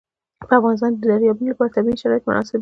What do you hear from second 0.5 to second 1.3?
افغانستان کې د